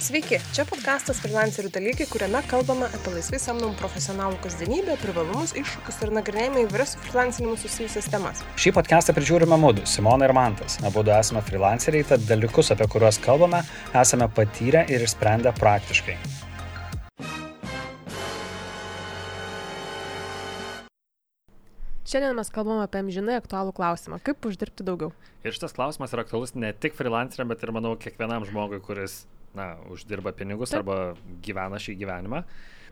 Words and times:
Sveiki, 0.00 0.38
čia 0.56 0.64
podkastas 0.64 1.18
Freelancerių 1.20 1.68
dalykai, 1.74 2.06
kuriame 2.08 2.40
kalbame 2.48 2.86
apie 2.88 3.10
laisvai 3.12 3.36
samdomų 3.36 3.74
profesionalų 3.76 4.38
kasdienybę, 4.40 4.94
privalumus, 5.02 5.50
iššūkius 5.60 5.98
ir 6.06 6.12
nagrinėjame 6.16 6.62
įvairias 6.64 6.94
su 6.94 7.00
freelancinimu 7.04 7.58
susijusias 7.60 8.06
temas. 8.08 8.38
Šį 8.56 8.70
podcastą 8.78 9.12
prižiūrime 9.12 9.58
mūdu, 9.60 9.82
Simona 9.84 10.24
ir 10.24 10.32
Mantas. 10.32 10.78
Abu 10.88 11.02
esame 11.04 11.42
freelanceriai, 11.44 12.06
tad 12.08 12.24
dalykus, 12.24 12.70
apie 12.72 12.86
kuriuos 12.88 13.20
kalbame, 13.20 13.60
esame 13.92 14.30
patyrę 14.32 14.86
ir 14.88 15.04
išsprendę 15.04 15.52
praktiškai. 15.58 16.16
Šiandien 22.08 22.40
mes 22.40 22.48
kalbame 22.48 22.86
apie 22.86 23.02
amžinai 23.02 23.36
aktualų 23.42 23.76
klausimą- 23.76 24.16
kaip 24.24 24.48
uždirbti 24.48 24.80
daugiau. 24.80 25.12
Ir 25.44 25.52
šitas 25.52 25.76
klausimas 25.76 26.16
yra 26.16 26.24
aktualus 26.24 26.54
ne 26.56 26.72
tik 26.72 26.96
freelanceriam, 26.96 27.52
bet 27.52 27.62
ir, 27.62 27.68
manau, 27.68 27.92
kiekvienam 28.00 28.48
žmogui, 28.48 28.80
kuris 28.80 29.26
na, 29.56 29.72
uždirba 29.90 30.34
pinigus 30.36 30.74
Taip. 30.74 30.82
arba 30.82 31.40
gyvena 31.44 31.80
šį 31.80 31.96
gyvenimą. 32.02 32.44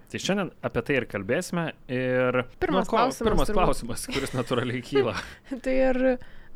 Tai 0.08 0.18
šiandien 0.24 0.50
apie 0.64 0.82
tai 0.88 0.96
ir 1.02 1.06
kalbėsime. 1.10 1.66
Ir 1.92 2.42
pirmas, 2.62 2.86
nu, 2.86 2.88
ko, 2.88 2.96
klausimas, 2.96 3.20
pirmas 3.28 3.52
klausimas, 3.52 4.08
kuris 4.08 4.32
natūraliai 4.32 4.80
kyla. 4.84 5.14
tai 5.64 5.76
ir 5.90 6.02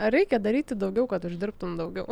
Ar 0.01 0.11
reikia 0.11 0.39
daryti 0.41 0.77
daugiau, 0.79 1.05
kad 1.11 1.25
uždirbtum 1.29 1.75
daugiau? 1.77 2.07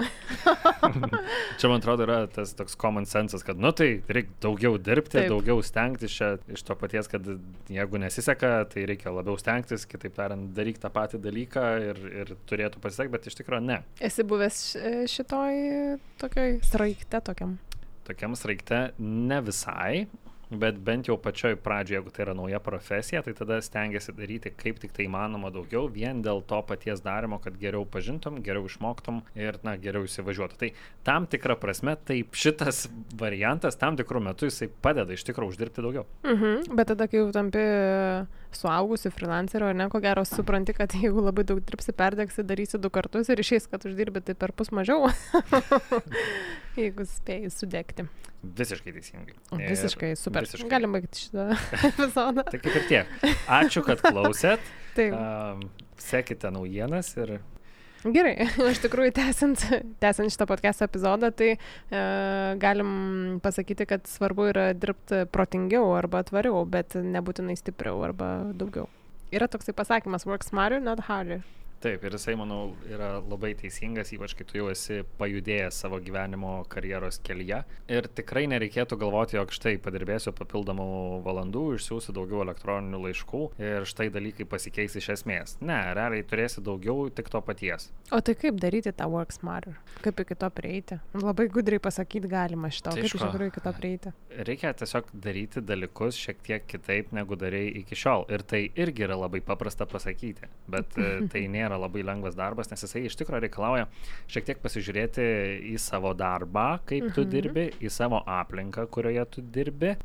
čia, 1.58 1.70
man 1.70 1.78
atrodo, 1.78 2.04
yra 2.04 2.18
tas 2.30 2.52
toks 2.56 2.76
common 2.78 3.06
sense, 3.08 3.40
kad, 3.46 3.58
nu 3.60 3.72
tai 3.76 3.88
reikia 4.04 4.36
daugiau 4.44 4.76
dirbti, 4.78 5.16
Taip. 5.16 5.30
daugiau 5.32 5.62
stengtis 5.64 6.14
čia 6.14 6.28
iš 6.52 6.64
to 6.68 6.76
paties, 6.78 7.08
kad 7.10 7.24
jeigu 7.72 8.02
nesiseka, 8.02 8.52
tai 8.70 8.84
reikia 8.90 9.14
labiau 9.14 9.38
stengtis, 9.40 9.88
kitaip 9.88 10.14
tariant, 10.18 10.52
daryk 10.56 10.78
tą 10.82 10.92
patį 10.92 11.22
dalyką 11.24 11.64
ir, 11.88 12.04
ir 12.22 12.34
turėtų 12.50 12.84
pasisekti, 12.84 13.14
bet 13.16 13.30
iš 13.32 13.40
tikrųjų 13.40 13.64
ne. 13.72 13.80
Esi 14.10 14.28
buvęs 14.28 14.62
šitoj 15.10 15.64
tokioj 16.20 16.60
sraigte 16.68 17.24
tokiam? 17.24 17.56
Tokiam 18.08 18.36
sraigte 18.38 18.90
ne 18.98 19.40
visai, 19.44 20.06
bet 20.50 20.78
bent 20.82 21.06
jau 21.08 21.14
pačioj 21.20 21.54
pradžioje, 21.62 22.00
jeigu 22.00 22.12
tai 22.14 22.24
yra 22.24 22.34
nauja 22.34 22.58
profesija, 22.62 23.22
tai 23.22 23.34
tada 23.38 23.60
stengiasi 23.62 24.14
daryti 24.16 24.50
kaip 24.50 24.80
tik 24.82 24.94
tai 24.96 25.06
įmanoma 25.06 25.52
daugiau, 25.54 25.86
vien 25.92 26.22
dėl 26.24 26.42
to 26.50 26.58
paties 26.66 27.02
darimo, 27.04 27.38
kad 27.42 27.58
geriau 27.60 27.86
pažintum, 27.86 28.40
geriau 28.42 28.66
išmoktum 28.66 29.22
ir, 29.38 29.60
na, 29.66 29.76
geriau 29.80 30.08
įsivažiuotų. 30.08 30.58
Tai 30.60 30.72
tam 31.06 31.28
tikrą 31.30 31.56
prasme, 31.60 31.94
taip 32.08 32.34
šitas 32.34 32.88
variantas 33.20 33.78
tam 33.80 33.98
tikrų 34.00 34.24
metų 34.30 34.50
jisai 34.50 34.70
padeda 34.82 35.14
iš 35.14 35.26
tikrųjų 35.30 35.54
uždirbti 35.54 35.86
daugiau. 35.86 36.06
Mhm, 36.26 36.74
bet 36.74 36.90
tada, 36.94 37.06
kai 37.10 37.22
jau 37.22 37.30
tampi 37.34 37.64
suaugusiu 38.56 39.12
freelanceriu, 39.14 39.68
ar 39.70 39.76
ne, 39.78 39.86
ko 39.92 40.00
gero 40.02 40.24
supranti, 40.28 40.74
kad 40.76 40.94
jeigu 41.02 41.22
labai 41.24 41.44
daug 41.48 41.60
dirbsi, 41.64 41.94
perdegsi, 41.96 42.44
darysi 42.46 42.80
du 42.80 42.90
kartus 42.92 43.30
ir 43.32 43.42
išeis, 43.42 43.68
kad 43.70 43.84
uždirbi 43.88 44.22
tai 44.26 44.36
per 44.38 44.54
pus 44.56 44.72
mažiau, 44.74 45.10
jeigu 46.80 47.06
spėjai 47.08 47.52
sudegti. 47.54 48.08
Visiškai 48.40 48.94
teisingai. 48.96 49.34
Visiškai 49.60 50.14
super. 50.16 50.46
Visiškai. 50.46 50.70
Galim 50.72 50.94
baigti 50.96 51.26
šitą 51.26 51.50
epizodą. 51.90 52.46
tai 52.48 52.60
kaip 52.62 52.78
ir 52.80 52.86
tiek. 52.88 53.16
Ačiū, 53.60 53.84
kad 53.84 54.00
klausėt. 54.00 54.64
Taip. 54.96 55.12
Um, 55.12 55.66
sekite 56.00 56.48
naujienas 56.54 57.12
ir 57.20 57.36
Gerai, 58.00 58.46
iš 58.72 58.80
tikrųjų, 58.80 59.12
tęsiant, 59.18 59.64
tęsiant 60.00 60.32
šitą 60.32 60.46
podcast 60.48 60.80
epizodą, 60.86 61.28
tai 61.36 61.50
e, 61.52 61.58
galim 62.62 62.92
pasakyti, 63.44 63.84
kad 63.90 64.08
svarbu 64.08 64.48
yra 64.54 64.70
dirbti 64.72 65.26
protingiau 65.28 65.92
arba 65.98 66.22
tvariau, 66.24 66.64
bet 66.64 66.96
nebūtinai 66.96 67.58
stipriau 67.60 68.00
arba 68.06 68.30
daugiau. 68.56 68.88
Yra 69.36 69.50
toksai 69.52 69.76
pasakymas, 69.76 70.24
work 70.26 70.46
smarter, 70.46 70.80
not 70.80 71.04
harder. 71.10 71.44
Taip, 71.80 72.02
ir 72.04 72.12
jisai, 72.12 72.34
manau, 72.36 72.74
yra 72.92 73.14
labai 73.24 73.54
teisingas, 73.56 74.10
ypač 74.12 74.34
kai 74.36 74.44
tu 74.44 74.58
jau 74.58 74.66
esi 74.68 74.98
pajudėjęs 75.16 75.78
savo 75.80 75.96
gyvenimo 76.04 76.58
karjeros 76.68 77.16
kelyje. 77.24 77.62
Ir 77.88 78.08
tikrai 78.18 78.42
nereikėtų 78.52 78.98
galvoti, 79.00 79.38
jog 79.38 79.54
štai 79.56 79.78
padirbėsiu 79.80 80.34
papildomų 80.36 80.88
valandų, 81.24 81.62
išsiųsiu 81.78 82.12
daugiau 82.18 82.42
elektroninių 82.44 83.00
laiškų 83.06 83.40
ir 83.64 83.88
štai 83.88 84.10
dalykai 84.12 84.44
pasikeis 84.50 84.98
iš 85.00 85.08
esmės. 85.16 85.56
Ne, 85.64 85.78
realiai 85.96 86.26
turėsi 86.28 86.60
daugiau 86.64 87.08
tik 87.16 87.30
to 87.32 87.40
paties. 87.46 87.88
O 88.12 88.20
tai 88.20 88.36
kaip 88.36 88.60
daryti 88.60 88.92
tą 88.92 89.08
work 89.08 89.32
smarter? 89.32 89.80
Kaip 90.04 90.20
iki 90.20 90.36
to 90.36 90.52
prieiti? 90.52 91.00
Labai 91.16 91.48
gudriai 91.48 91.80
pasakyti 91.80 92.28
galima 92.28 92.68
šito. 92.68 92.92
Tai 92.92 93.00
kaip 93.00 93.08
iš 93.08 93.16
tikrųjų 93.24 93.54
iki 93.54 93.64
to 93.64 93.74
prieiti? 93.78 94.14
Reikia 94.50 94.74
tiesiog 94.76 95.08
daryti 95.16 95.64
dalykus 95.64 96.20
šiek 96.20 96.44
tiek 96.44 96.68
kitaip, 96.68 97.16
negu 97.16 97.40
darėjai 97.40 97.72
iki 97.80 97.96
šiol. 98.04 98.28
Ir 98.28 98.44
tai 98.44 98.66
irgi 98.76 99.08
yra 99.08 99.16
labai 99.24 99.40
paprasta 99.44 99.88
pasakyti, 99.88 100.52
bet 100.68 100.96
e, 101.00 101.10
tai 101.32 101.46
nėra 101.48 101.69
nėra 101.70 101.86
labai 101.86 102.04
lengvas 102.06 102.36
darbas, 102.38 102.70
nes 102.70 102.82
jisai 102.84 103.06
iš 103.06 103.16
tikrųjų 103.20 103.46
reikalauja 103.46 103.86
šiek 104.30 104.50
tiek 104.50 104.60
pasižiūrėti 104.62 105.30
į 105.70 105.78
savo 105.78 106.12
darbą, 106.18 106.80
kaip 106.88 107.08
mhm. 107.08 107.14
tu 107.16 107.24
dirbi, 107.30 107.70
į 107.80 107.92
savo 107.94 108.22
aplinką, 108.26 108.88
kurioje 108.90 109.26
tu 109.36 109.46
dirbi. 109.54 109.96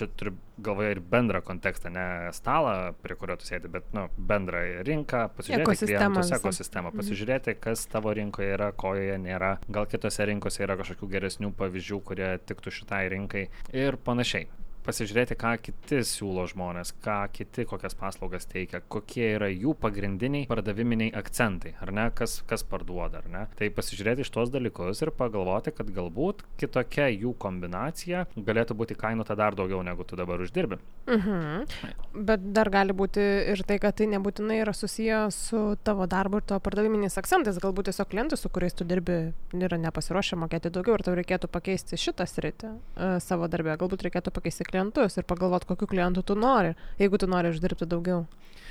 Čia 0.00 0.06
turiu 0.16 0.36
galvoje 0.62 0.92
ir 0.94 1.00
bendrą 1.02 1.40
kontekstą, 1.42 1.90
ne 1.92 2.04
stalą, 2.32 2.92
prie 3.02 3.16
kurio 3.18 3.34
tu 3.40 3.48
sėdi, 3.48 3.68
bet 3.74 3.88
nu, 3.92 4.04
bendrą 4.30 4.60
rinką, 4.86 5.24
pasižiūrėti 5.34 5.88
klientus, 5.90 6.30
ekosistemą, 6.38 6.92
mhm. 6.92 7.02
pasižiūrėti, 7.02 7.56
kas 7.60 7.82
tavo 7.90 8.14
rinkoje 8.16 8.54
yra, 8.54 8.70
ko 8.70 8.94
joje 8.96 9.18
nėra, 9.20 9.56
gal 9.68 9.90
kitose 9.90 10.30
rinkose 10.30 10.62
yra 10.62 10.78
kažkokių 10.80 11.10
geresnių 11.16 11.52
pavyzdžių, 11.58 12.00
kurie 12.06 12.32
tiktų 12.46 12.76
šitai 12.78 13.02
rinkai 13.16 13.48
ir 13.76 13.98
panašiai 14.06 14.46
pasižiūrėti, 14.90 15.38
ką 15.38 15.54
kiti 15.62 16.02
siūlo 16.06 16.44
žmonės, 16.50 16.92
ką 17.04 17.18
kiti 17.34 17.66
kokias 17.70 17.94
paslaugas 17.98 18.48
teikia, 18.50 18.82
kokie 18.90 19.26
yra 19.36 19.50
jų 19.50 19.76
pagrindiniai 19.80 20.48
pardaviminiai 20.50 21.14
akcentai, 21.20 21.76
ar 21.82 21.92
ne, 21.94 22.08
kas, 22.16 22.40
kas 22.50 22.64
parduoda, 22.66 23.22
ar 23.22 23.30
ne. 23.30 23.44
Tai 23.58 23.70
pasižiūrėti 23.76 24.24
iš 24.26 24.32
tos 24.34 24.50
dalykus 24.52 25.02
ir 25.04 25.12
pagalvoti, 25.14 25.74
kad 25.76 25.90
galbūt 25.94 26.42
kitokia 26.60 27.08
jų 27.12 27.34
kombinacija 27.40 28.26
galėtų 28.36 28.76
būti 28.78 28.98
kainuota 28.98 29.36
dar 29.38 29.56
daugiau 29.58 29.82
negu 29.86 30.06
tu 30.06 30.18
dabar 30.18 30.42
uždirbi. 30.42 30.80
Mhm. 31.10 31.66
Bet 32.26 32.50
dar 32.54 32.70
gali 32.72 32.94
būti 32.96 33.22
ir 33.52 33.62
tai, 33.66 33.78
kad 33.82 33.96
tai 34.00 34.08
nebūtinai 34.10 34.60
yra 34.64 34.74
susiję 34.76 35.22
su 35.34 35.62
tavo 35.86 36.06
darbu 36.10 36.40
ir 36.40 36.48
tavo 36.50 36.62
pardaviminiais 36.66 37.18
akcentais, 37.20 37.60
galbūt 37.62 37.90
tiesiog 37.90 38.10
klientai, 38.10 38.38
su 38.40 38.50
kuriais 38.52 38.74
tu 38.76 38.86
dirbi, 38.88 39.20
yra 39.54 39.78
nepasiruošę 39.80 40.38
mokėti 40.40 40.72
daugiau 40.74 40.98
ir 40.98 41.06
tau 41.06 41.16
reikėtų 41.18 41.50
pakeisti 41.52 41.98
šitą 42.00 42.26
sritį 42.30 42.72
uh, 42.74 43.16
savo 43.22 43.48
darbę, 43.50 43.76
galbūt 43.80 44.06
reikėtų 44.08 44.34
pakeisti 44.34 44.66
klientus 44.80 45.18
ir 45.18 45.24
pagalvoti, 45.24 45.66
kokiu 45.66 45.86
klientu 45.86 46.22
tu 46.22 46.34
nori, 46.34 46.74
jeigu 46.98 47.18
tu 47.18 47.26
nori 47.26 47.52
uždirbti 47.52 47.86
daugiau. 47.86 48.26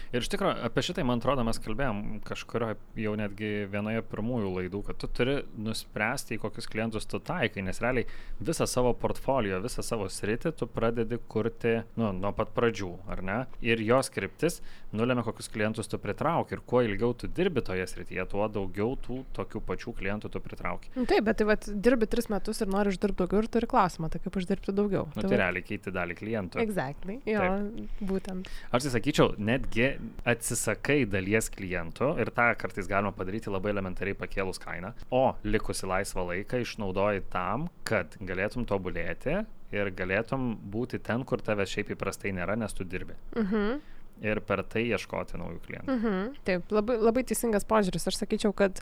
Ir 0.10 0.24
iš 0.24 0.30
tikrųjų, 0.34 0.56
apie 0.66 0.82
šitai, 0.82 1.04
man 1.06 1.20
atrodo, 1.22 1.44
mes 1.46 1.60
kalbėjom 1.62 2.00
kažkurio 2.26 2.72
jau 2.98 3.12
netgi 3.20 3.68
vienoje 3.70 4.02
pirmųjų 4.10 4.54
laidų, 4.56 4.82
kad 4.88 4.98
tu 4.98 5.10
turi 5.14 5.36
nuspręsti, 5.62 6.34
į 6.34 6.42
kokius 6.42 6.66
klientus 6.72 7.06
tu 7.10 7.20
taikai, 7.22 7.62
nes 7.66 7.78
realiai 7.84 8.08
visą 8.42 8.66
savo 8.70 8.96
portfolio, 8.98 9.60
visą 9.62 9.86
savo 9.86 10.08
sritį 10.10 10.56
tu 10.58 10.66
pradedi 10.66 11.20
kurti 11.30 11.76
nu, 12.00 12.10
nuo 12.18 12.32
pat 12.34 12.56
pradžių, 12.56 12.90
ar 13.14 13.22
ne? 13.26 13.38
Ir 13.62 13.84
jos 13.86 14.10
kryptis 14.16 14.64
nulėmė, 14.98 15.22
kokius 15.28 15.52
klientus 15.54 15.92
tu 15.92 16.02
pritrauki. 16.02 16.58
Ir 16.58 16.66
kuo 16.66 16.82
ilgiau 16.88 17.14
tu 17.14 17.30
dirbi 17.30 17.62
toje 17.66 17.86
srityje, 17.92 18.26
tuo 18.34 18.50
daugiau 18.50 18.98
tų 19.06 19.22
tokių 19.38 19.62
pačių 19.68 19.94
klientų 20.00 20.34
tu 20.34 20.42
pritrauki. 20.42 20.90
Nu, 20.98 21.06
taip, 21.06 21.28
bet 21.30 21.38
tai 21.38 21.52
vat, 21.52 21.70
dirbi 21.70 22.10
tris 22.10 22.32
metus 22.34 22.64
ir 22.66 22.74
nori 22.74 22.90
uždirbti 22.90 23.22
daugiau 23.22 23.46
ir 23.46 23.52
turi 23.54 23.70
klausimą, 23.70 24.10
tai 24.10 24.24
kaip 24.26 24.42
uždirbti 24.42 24.74
daugiau. 24.74 25.06
Nu, 25.14 25.22
tai, 25.22 25.30
tai 25.30 25.42
realiai 25.44 25.70
keiti 25.70 25.89
dalį 25.96 26.18
klientų. 26.20 26.62
Exactly, 26.64 27.20
jo, 27.30 27.44
taip. 27.44 27.94
būtent. 28.10 28.50
Aš 28.72 28.88
tai 28.88 28.94
sakyčiau, 28.96 29.36
netgi 29.38 29.92
atsisakai 30.30 31.04
dalies 31.10 31.52
klientų 31.54 32.16
ir 32.22 32.34
tą 32.36 32.50
kartais 32.60 32.90
galima 32.90 33.14
padaryti 33.16 33.52
labai 33.52 33.74
elementariai 33.76 34.18
pakėlus 34.18 34.62
kainą, 34.62 34.94
o 35.12 35.36
likusi 35.44 35.90
laisvą 35.90 36.28
laiką 36.34 36.64
išnaudoji 36.66 37.26
tam, 37.34 37.70
kad 37.88 38.18
galėtum 38.20 38.68
tobulėti 38.70 39.42
ir 39.76 39.94
galėtum 39.94 40.52
būti 40.74 41.00
ten, 41.04 41.24
kur 41.28 41.42
tave 41.46 41.68
šiaip 41.70 41.94
įprastai 41.96 42.34
nėra, 42.36 42.58
nes 42.60 42.76
tu 42.76 42.88
dirbi. 42.88 43.18
Mhm. 43.38 43.80
Ir 44.20 44.42
per 44.44 44.66
tai 44.68 44.82
ieškoti 44.90 45.38
naujų 45.40 45.62
klientų. 45.64 45.94
Mhm. 45.94 46.34
Taip, 46.44 46.74
labai, 46.76 46.98
labai 47.00 47.24
teisingas 47.24 47.64
požiūris. 47.64 48.10
Aš 48.10 48.18
sakyčiau, 48.20 48.52
kad 48.52 48.82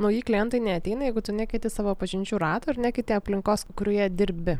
nauji 0.00 0.22
klientai 0.24 0.62
neteina, 0.64 1.10
jeigu 1.10 1.20
tu 1.20 1.34
nekeiti 1.36 1.68
savo 1.68 1.92
pažinčių 1.98 2.40
rato 2.40 2.72
ir 2.72 2.80
nekeiti 2.80 3.12
aplinkos, 3.12 3.66
kurioje 3.76 4.08
dirbi 4.16 4.56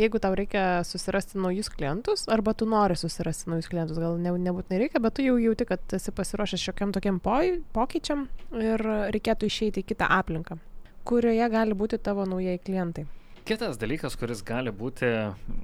jeigu 0.00 0.20
tau 0.22 0.34
reikia 0.36 0.82
susirasti 0.86 1.40
naujus 1.40 1.70
klientus, 1.72 2.26
arba 2.32 2.54
tu 2.54 2.66
nori 2.68 2.96
susirasti 2.96 3.50
naujus 3.52 3.70
klientus, 3.72 4.00
gal 4.00 4.18
ne, 4.20 4.34
nebūtinai 4.48 4.82
reikia, 4.84 5.02
bet 5.02 5.18
tu 5.18 5.26
jau 5.26 5.38
jauti, 5.40 5.68
kad 5.68 5.96
esi 5.98 6.14
pasiruošęs 6.16 6.66
šiokiam 6.68 6.92
tokiam 6.96 7.20
pokyčiam 7.22 8.28
ir 8.56 8.84
reikėtų 9.14 9.50
išeiti 9.50 9.82
į 9.82 9.90
kitą 9.92 10.08
aplinką, 10.20 10.60
kurioje 11.08 11.50
gali 11.52 11.76
būti 11.76 12.00
tavo 12.00 12.28
naujai 12.28 12.60
klientai. 12.62 13.08
Kitas 13.42 13.74
dalykas, 13.74 14.14
kuris 14.14 14.38
gali 14.46 14.70
būti, 14.70 15.08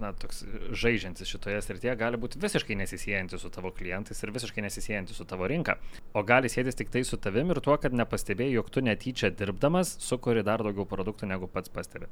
na, 0.02 0.08
toks 0.18 0.40
žaidžiantis 0.74 1.30
šitoje 1.30 1.60
srityje, 1.62 1.92
gali 2.00 2.18
būti 2.18 2.40
visiškai 2.42 2.74
nesisėjantis 2.80 3.44
su 3.44 3.50
tavo 3.54 3.70
klientais 3.70 4.18
ir 4.18 4.32
visiškai 4.34 4.64
nesisėjantis 4.66 5.20
su 5.20 5.26
tavo 5.30 5.46
rinka. 5.46 5.76
O 6.10 6.24
gali 6.26 6.50
sėtis 6.50 6.74
tik 6.74 6.90
tai 6.90 7.04
su 7.06 7.20
tavim 7.22 7.54
ir 7.54 7.62
tuo, 7.62 7.78
kad 7.78 7.94
nepastebėjai, 7.94 8.56
jog 8.56 8.72
tu 8.74 8.82
netyčia 8.82 9.30
dirbdamas 9.30 9.94
sukuri 10.02 10.42
dar 10.42 10.66
daugiau 10.66 10.90
produktų, 10.90 11.30
negu 11.30 11.46
pats 11.46 11.70
pastebi 11.70 12.10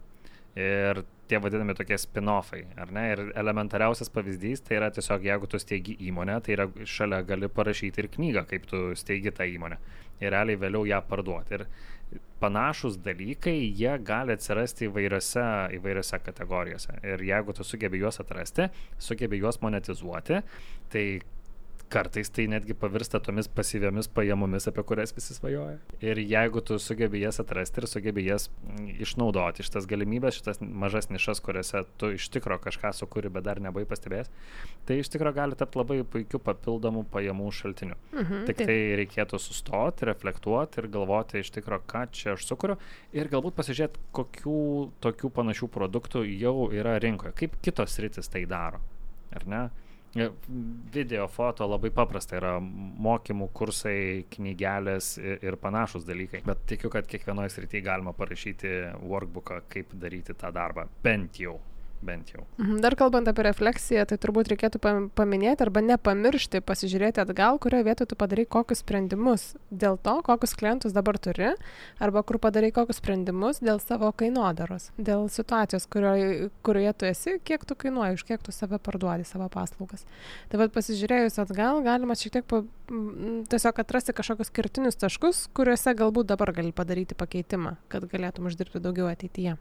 ir 0.56 1.02
tie 1.28 1.40
vadinami 1.42 1.74
tokie 1.76 1.98
spin-offai, 1.98 2.62
ar 2.80 2.92
ne? 2.94 3.04
Ir 3.12 3.22
elementariausias 3.38 4.10
pavyzdys 4.14 4.62
tai 4.64 4.78
yra 4.78 4.90
tiesiog, 4.94 5.26
jeigu 5.26 5.48
tu 5.50 5.60
steigi 5.60 5.96
įmonę, 6.08 6.38
tai 6.44 6.54
yra 6.56 6.68
šalia 6.86 7.20
gali 7.26 7.50
parašyti 7.52 8.02
ir 8.02 8.10
knygą, 8.14 8.46
kaip 8.50 8.68
tu 8.70 8.88
steigi 8.98 9.34
tą 9.34 9.48
įmonę. 9.50 9.78
Ir 10.22 10.32
realiai 10.32 10.60
vėliau 10.60 10.86
ją 10.88 11.02
parduoti. 11.10 11.58
Ir 11.58 11.66
panašus 12.40 12.98
dalykai, 13.02 13.56
jie 13.76 13.92
gali 14.06 14.36
atsirasti 14.36 14.86
įvairiose, 14.88 15.46
įvairiose 15.76 16.20
kategorijose. 16.24 17.00
Ir 17.04 17.24
jeigu 17.26 17.56
tu 17.56 17.66
sugebi 17.66 18.00
juos 18.00 18.20
atrasti, 18.22 18.70
sugebi 19.02 19.40
juos 19.42 19.60
monetizuoti, 19.64 20.40
tai 20.92 21.06
kartais 21.88 22.30
tai 22.30 22.46
netgi 22.50 22.74
pavirsta 22.74 23.20
tomis 23.22 23.48
pasyviomis 23.48 24.08
pajamomis, 24.12 24.66
apie 24.70 24.82
kurias 24.86 25.12
visi 25.14 25.36
svajoja. 25.36 25.78
Ir 26.02 26.18
jeigu 26.18 26.62
tu 26.66 26.78
sugebi 26.82 27.20
jas 27.22 27.38
atrasti 27.42 27.82
ir 27.82 27.86
sugebi 27.90 28.24
jas 28.26 28.48
mm, 28.50 28.88
išnaudoti, 29.06 29.66
šitas 29.66 29.86
galimybės, 29.90 30.40
šitas 30.40 30.60
mažas 30.60 31.10
nišas, 31.12 31.40
kuriuose 31.46 31.84
tu 32.00 32.10
iš 32.16 32.28
tikro 32.34 32.58
kažką 32.62 32.90
sukūri, 32.96 33.30
bet 33.32 33.46
dar 33.46 33.62
nebai 33.62 33.86
pastebės, 33.88 34.32
tai 34.88 34.98
iš 35.02 35.12
tikro 35.14 35.32
gali 35.36 35.58
tapti 35.58 35.80
labai 35.80 36.00
puikiu 36.02 36.42
papildomų 36.42 37.06
pajamų 37.14 37.52
šaltiniu. 37.60 37.98
Mhm, 38.16 38.44
Tik 38.50 38.64
tai 38.64 38.78
reikėtų 39.02 39.40
sustoti, 39.42 40.08
reflektuoti 40.10 40.82
ir 40.82 40.90
galvoti 40.92 41.42
iš 41.44 41.54
tikro, 41.54 41.80
ką 41.86 42.06
čia 42.10 42.34
aš 42.34 42.48
sukuriu 42.50 42.80
ir 43.14 43.30
galbūt 43.32 43.56
pasižiūrėti, 43.58 44.02
kokių 44.16 44.60
tokių 45.06 45.32
panašių 45.38 45.70
produktų 45.72 46.26
jau 46.34 46.70
yra 46.74 46.98
rinkoje, 47.02 47.34
kaip 47.38 47.58
kitos 47.62 47.98
rytis 48.02 48.30
tai 48.32 48.46
daro. 48.50 48.82
Ar 49.36 49.44
ne? 49.50 49.66
Video, 50.92 51.28
foto 51.28 51.66
labai 51.68 51.90
paprasta 51.94 52.38
yra 52.38 52.56
mokymų 52.60 53.50
kursai, 53.56 54.24
knygelės 54.32 55.14
ir, 55.20 55.38
ir 55.44 55.58
panašus 55.60 56.06
dalykai. 56.08 56.42
Bet 56.46 56.64
tikiu, 56.70 56.90
kad 56.92 57.08
kiekvienoje 57.10 57.52
srityje 57.56 57.84
galima 57.84 58.16
parašyti 58.16 58.74
workbooką, 59.04 59.62
kaip 59.72 59.96
daryti 60.00 60.36
tą 60.38 60.52
darbą. 60.56 60.88
Bent 61.04 61.40
jau 61.42 61.58
bent 62.02 62.30
jau. 62.34 62.44
Mhm, 62.58 62.80
dar 62.84 62.94
kalbant 62.98 63.28
apie 63.28 63.44
refleksiją, 63.46 64.04
tai 64.08 64.18
turbūt 64.20 64.50
reikėtų 64.52 64.80
paminėti 65.16 65.64
arba 65.64 65.82
nepamiršti, 65.84 66.60
pasižiūrėti 66.66 67.22
atgal, 67.22 67.60
kurioje 67.62 67.86
vietoje 67.86 68.10
tu 68.12 68.18
padarai 68.18 68.46
kokius 68.48 68.82
sprendimus 68.84 69.46
dėl 69.70 69.98
to, 70.02 70.18
kokius 70.26 70.56
klientus 70.58 70.96
dabar 70.96 71.18
turi, 71.22 71.52
arba 72.02 72.22
kur 72.26 72.40
padarai 72.42 72.72
kokius 72.74 73.00
sprendimus 73.00 73.60
dėl 73.64 73.80
savo 73.82 74.10
kainodaros, 74.16 74.90
dėl 74.98 75.28
situacijos, 75.32 75.88
kurioje, 75.90 76.50
kurioje 76.66 76.96
tu 76.96 77.10
esi, 77.10 77.36
kiek 77.44 77.64
tu 77.68 77.78
kainuoji, 77.78 78.20
už 78.20 78.26
kiek 78.28 78.42
tu 78.44 78.54
save 78.54 78.80
parduodi, 78.82 79.26
savo 79.28 79.48
paslaugas. 79.52 80.06
Tai 80.50 80.62
vad 80.62 80.74
pasižiūrėjus 80.76 81.40
atgal, 81.42 81.82
galima 81.86 82.16
šiek 82.18 82.38
tiek 82.38 82.48
pa, 82.50 82.62
tiesiog 83.52 83.80
atrasti 83.82 84.14
kažkokius 84.16 84.52
kertinius 84.54 85.00
taškus, 85.00 85.46
kuriuose 85.56 85.96
galbūt 85.98 86.30
dabar 86.32 86.52
gali 86.56 86.74
padaryti 86.76 87.18
pakeitimą, 87.18 87.76
kad 87.92 88.06
galėtum 88.10 88.50
uždirbti 88.50 88.82
daugiau 88.84 89.10
ateityje. 89.10 89.56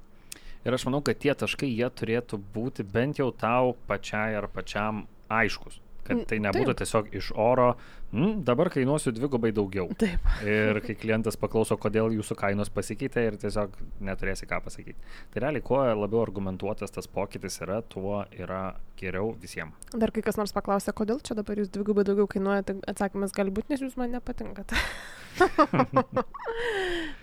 Ir 0.66 0.74
aš 0.74 0.88
manau, 0.88 1.04
kad 1.06 1.20
tie 1.22 1.34
taškai 1.38 1.68
jie 1.70 1.88
turėtų 1.94 2.40
būti 2.56 2.86
bent 2.90 3.20
jau 3.22 3.30
tau 3.30 3.76
pačiai 3.90 4.34
ar 4.40 4.50
pačiam 4.50 5.06
aiškus. 5.30 5.82
Kad 6.06 6.24
tai 6.30 6.38
nebūtų 6.42 6.70
Taip. 6.70 6.80
tiesiog 6.82 7.08
iš 7.18 7.32
oro, 7.42 7.72
mm, 8.14 8.44
dabar 8.46 8.70
kainuosiu 8.74 9.14
dvigubai 9.14 9.50
daugiau. 9.58 9.88
Taip. 9.98 10.26
Ir 10.56 10.78
kai 10.86 10.94
klientas 11.02 11.38
paklauso, 11.42 11.78
kodėl 11.82 12.14
jūsų 12.14 12.38
kainos 12.38 12.70
pasikeitė 12.74 13.24
ir 13.26 13.38
tiesiog 13.42 13.74
neturėsi 14.06 14.46
ką 14.50 14.60
pasakyti. 14.66 14.98
Tai 15.34 15.44
realiai, 15.46 15.66
kuo 15.66 15.82
labiau 15.82 16.22
argumentuotas 16.22 16.94
tas 16.94 17.10
pokytis 17.10 17.58
yra, 17.66 17.82
tuo 17.82 18.24
yra 18.38 18.64
geriau 19.02 19.34
visiems. 19.42 19.90
Dar 19.98 20.14
kai 20.14 20.26
kas 20.26 20.38
nors 20.38 20.54
paklausė, 20.54 20.94
kodėl 20.98 21.22
čia 21.26 21.38
dabar 21.42 21.58
jūs 21.62 21.74
dvigubai 21.74 22.06
daugiau 22.06 22.30
kainuojate, 22.30 22.78
atsakymas 22.94 23.34
gali 23.34 23.54
būti, 23.54 23.74
nes 23.74 23.86
jūs 23.86 23.98
man 24.02 24.14
nepatinkat. 24.14 24.78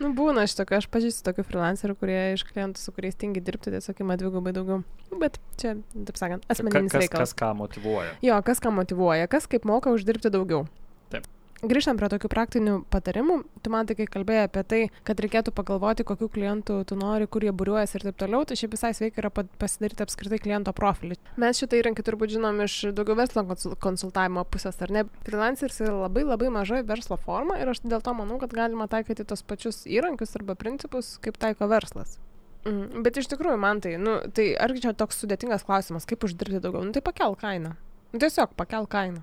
nu, 0.02 0.10
būna 0.16 0.44
iš 0.46 0.56
tokio, 0.58 0.80
aš 0.80 0.88
pažįstu 0.92 1.24
tokių 1.28 1.44
freelancerių, 1.48 1.96
kurie 2.00 2.18
iš 2.34 2.44
klientų, 2.48 2.82
su 2.82 2.94
kuriais 2.94 3.18
tingi 3.18 3.42
dirbti, 3.44 3.72
tiesiog 3.74 4.02
ima 4.04 4.18
dvigubai 4.20 4.54
daugiau. 4.56 4.82
Bet 5.20 5.38
čia, 5.60 5.76
taip 5.94 6.20
sakant, 6.20 6.46
asmeninis 6.52 6.92
kas, 6.92 7.04
reikalas. 7.04 7.32
Kas 7.32 7.40
ką 7.42 7.52
motivuoja. 7.58 8.14
Jo, 8.24 8.38
kas 8.46 8.62
ką 8.62 8.74
motivuoja, 8.76 9.30
kas 9.32 9.48
kaip 9.50 9.68
moka 9.68 9.92
uždirbti 9.94 10.32
daugiau. 10.32 10.66
Grįžtant 11.62 11.94
prie 11.94 12.08
tokių 12.10 12.26
praktinių 12.26 12.72
patarimų, 12.90 13.36
tu 13.62 13.70
man 13.70 13.86
tik 13.86 14.00
kalbėjai 14.10 14.48
apie 14.48 14.62
tai, 14.66 14.78
kad 15.06 15.20
reikėtų 15.22 15.52
pagalvoti, 15.54 16.02
kokių 16.02 16.26
klientų 16.34 16.78
tu 16.90 16.96
nori, 16.98 17.28
kur 17.30 17.46
jie 17.46 17.52
būriuojasi 17.54 18.00
ir 18.00 18.06
taip 18.08 18.18
toliau, 18.18 18.42
tai 18.42 18.56
šiaip 18.58 18.74
visai 18.74 18.90
sveika 18.98 19.22
yra 19.22 19.30
pasidaryti 19.30 20.02
apskritai 20.02 20.40
kliento 20.42 20.74
profilį. 20.74 21.20
Mes 21.38 21.62
šitą 21.62 21.78
įrankį 21.78 22.06
turbūt 22.08 22.34
žinom 22.34 22.58
iš 22.66 22.74
daugiau 22.98 23.14
verslo 23.20 23.46
konsultavimo 23.78 24.42
pusės, 24.50 24.82
ar 24.82 24.90
ne? 24.90 25.06
Freelanceris 25.22 25.78
yra 25.86 25.94
labai 26.00 26.26
labai 26.26 26.50
mažai 26.50 26.82
verslo 26.82 27.20
forma 27.28 27.60
ir 27.62 27.70
aš 27.70 27.84
dėl 27.86 28.02
to 28.02 28.18
manau, 28.18 28.42
kad 28.42 28.58
galima 28.58 28.90
taikyti 28.90 29.22
tos 29.22 29.46
pačius 29.46 29.84
įrankius 29.86 30.34
arba 30.42 30.58
principus, 30.58 31.14
kaip 31.22 31.38
taiko 31.38 31.70
verslas. 31.70 32.18
Mm, 32.66 33.06
bet 33.06 33.22
iš 33.22 33.30
tikrųjų, 33.30 33.62
man 33.62 33.78
tai, 33.86 34.00
nu, 34.02 34.18
tai 34.34 34.52
argi 34.58 34.88
čia 34.88 34.98
toks 34.98 35.22
sudėtingas 35.22 35.62
klausimas, 35.70 36.10
kaip 36.10 36.26
uždirbti 36.26 36.58
daugiau? 36.58 36.82
Nu, 36.82 36.90
tai 36.90 37.06
pakel 37.06 37.38
kainą. 37.38 37.76
Nu, 38.10 38.18
tiesiog 38.18 38.58
pakel 38.58 38.90
kainą. 38.90 39.22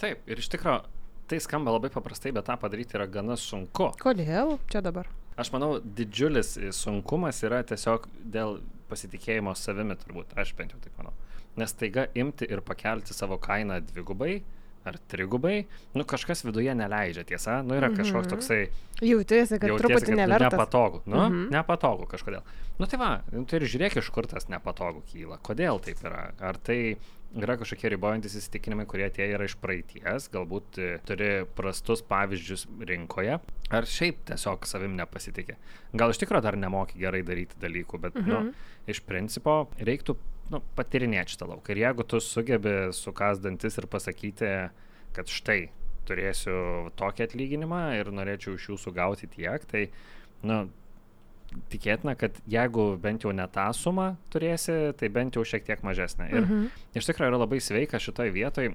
Taip, 0.00 0.24
ir 0.30 0.40
iš 0.40 0.48
tikrųjų, 0.52 0.84
tai 1.28 1.40
skamba 1.44 1.74
labai 1.74 1.90
paprastai, 1.92 2.32
bet 2.32 2.48
tą 2.48 2.56
padaryti 2.60 2.96
yra 2.98 3.06
gana 3.06 3.36
sunku. 3.36 3.90
Kodėl 4.00 4.56
čia 4.72 4.82
dabar? 4.84 5.10
Aš 5.38 5.52
manau, 5.54 5.76
didžiulis 5.78 6.56
sunkumas 6.74 7.42
yra 7.46 7.60
tiesiog 7.66 8.08
dėl 8.18 8.58
pasitikėjimo 8.88 9.52
savimi, 9.58 9.96
turbūt, 10.00 10.32
aš 10.40 10.54
bent 10.58 10.72
jau 10.74 10.80
taip 10.82 10.96
manau. 10.98 11.12
Nes 11.58 11.74
taiga 11.76 12.06
imti 12.18 12.48
ir 12.48 12.62
pakelti 12.64 13.14
savo 13.14 13.38
kainą 13.42 13.80
dvigubai 13.90 14.40
ar 14.88 14.98
trigubai, 15.10 15.60
nu 15.94 16.06
kažkas 16.08 16.44
viduje 16.46 16.74
neleidžia, 16.74 17.26
tiesa, 17.28 17.60
nu 17.66 17.76
yra 17.78 17.90
kažkoks 17.94 18.26
mhm. 18.26 18.32
toksai... 18.34 18.60
Jautiesi, 18.98 19.60
kad 19.60 19.70
jautiesi, 19.70 19.84
truputį 19.84 20.10
kad 20.10 20.18
nevertas. 20.18 20.56
nepatogu, 20.56 21.02
nu, 21.06 21.18
mm 21.20 21.34
-hmm. 21.34 21.52
nepatogu 21.54 22.08
kažkodėl. 22.10 22.42
Nu 22.78 22.86
tai 22.86 22.98
va, 22.98 23.10
nu, 23.30 23.44
tai 23.44 23.60
ir 23.60 23.68
žiūrėk, 23.70 23.98
iš 23.98 24.10
kur 24.14 24.26
tas 24.26 24.48
nepatogu 24.48 25.02
kyla, 25.12 25.38
kodėl 25.42 25.80
taip 25.82 26.02
yra. 26.02 26.32
Ar 26.40 26.56
tai 26.56 26.96
yra 27.36 27.56
kažkokie 27.60 27.90
ribojantis 27.92 28.36
įsitikinimai, 28.38 28.86
kurie 28.88 29.04
atėjo 29.08 29.36
yra 29.36 29.48
iš 29.48 29.56
praeities, 29.60 30.28
galbūt 30.32 30.78
e, 30.80 30.88
turi 31.08 31.28
prastus 31.58 32.02
pavyzdžius 32.08 32.64
rinkoje, 32.88 33.36
ar 33.70 33.88
šiaip 33.96 34.22
tiesiog 34.30 34.64
savim 34.66 34.96
nepasitikė. 34.96 35.58
Gal 35.98 36.14
iš 36.14 36.22
tikrųjų 36.22 36.46
dar 36.46 36.56
nemoki 36.56 37.00
gerai 37.02 37.22
daryti 37.26 37.60
dalykų, 37.60 38.00
bet, 38.06 38.16
mhm. 38.16 38.30
nu, 38.30 38.88
iš 38.88 39.02
principo 39.04 39.66
reiktų 39.78 40.16
nu, 40.52 40.60
patirinėti 40.78 41.34
šitą 41.34 41.48
lauką. 41.52 41.74
Ir 41.74 41.82
jeigu 41.84 42.06
tu 42.08 42.20
sugebi 42.24 42.74
sukas 42.96 43.42
dantis 43.44 43.78
ir 43.80 43.88
pasakyti, 43.90 44.52
kad 45.16 45.32
štai 45.32 45.68
turėsiu 46.08 46.58
tokį 46.98 47.26
atlyginimą 47.26 47.82
ir 47.98 48.12
norėčiau 48.14 48.56
iš 48.56 48.70
jūsų 48.72 48.94
gauti 48.96 49.28
tiek, 49.30 49.64
tai, 49.68 49.88
nu, 50.48 50.62
tikėtina, 51.72 52.14
kad 52.18 52.36
jeigu 52.48 52.90
bent 53.00 53.24
jau 53.24 53.32
ne 53.36 53.46
tą 53.52 53.68
sumą 53.76 54.10
turėsi, 54.32 54.76
tai 55.00 55.10
bent 55.12 55.36
jau 55.36 55.44
šiek 55.48 55.64
tiek 55.68 55.84
mažesnė. 55.84 56.30
Ir 56.32 56.42
mhm. 56.44 56.68
iš 56.98 57.08
tikrųjų 57.08 57.32
yra 57.32 57.42
labai 57.44 57.60
sveika 57.64 58.00
šitoje 58.02 58.34
vietoje 58.34 58.74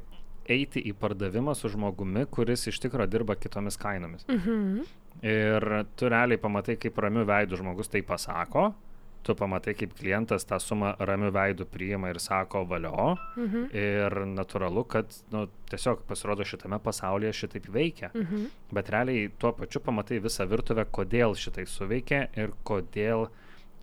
eiti 0.52 0.82
į 0.90 0.92
pardavimą 1.00 1.54
su 1.56 1.72
žmogumi, 1.72 2.26
kuris 2.32 2.68
iš 2.68 2.82
tikrųjų 2.84 3.12
dirba 3.14 3.38
kitomis 3.40 3.80
kainomis. 3.80 4.26
Mhm. 4.28 4.82
Ir 5.24 5.68
tu 5.96 6.10
realiai 6.12 6.42
pamatai, 6.42 6.76
kaip 6.82 6.98
ramių 7.00 7.24
veidų 7.30 7.62
žmogus 7.62 7.92
tai 7.92 8.02
pasako, 8.04 8.74
tu 9.24 9.36
pamatai, 9.36 9.74
kaip 9.80 9.94
klientas 9.98 10.46
tą 10.48 10.60
sumą 10.62 10.94
ramių 11.00 11.32
veidų 11.34 11.68
priima 11.72 12.12
ir 12.12 12.20
sako 12.24 12.64
valio. 12.70 13.14
Mhm. 13.38 13.70
Ir 13.72 14.18
natūralu, 14.34 14.84
kad 14.90 15.16
nu, 15.34 15.46
tiesiog 15.72 16.04
pasirodo 16.10 16.46
šitame 16.48 16.80
pasaulyje 16.84 17.34
šitaip 17.44 17.70
veikia. 17.74 18.12
Mhm. 18.14 18.46
Bet 18.76 18.92
realiai 18.94 19.32
tuo 19.40 19.54
pačiu 19.58 19.82
pamatai 19.84 20.20
visą 20.24 20.48
virtuvę, 20.50 20.86
kodėl 20.92 21.38
šitai 21.40 21.66
suveikia 21.70 22.28
ir 22.40 22.54
kodėl 22.68 23.30